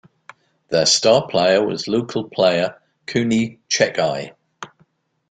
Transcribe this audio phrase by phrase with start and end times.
[0.69, 4.33] Their star player was local player, Cooney Checkeye.